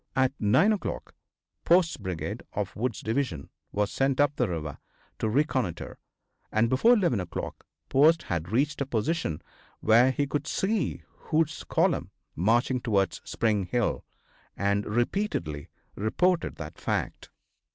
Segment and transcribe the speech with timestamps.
[0.15, 1.13] At 9 o'clock
[1.63, 4.79] Post's brigade, of Wood's division, was sent up the river
[5.19, 5.99] to reconnoiter,
[6.51, 9.43] and before 11 o'clock Post had reached a position
[9.79, 14.03] where he could see Hood's column marching towards Spring Hill,
[14.57, 17.29] and repeatedly reported that fact.